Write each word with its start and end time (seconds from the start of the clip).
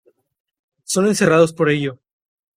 Son 0.83 1.05
encerrados 1.05 1.53
por 1.53 1.69
ello. 1.69 1.99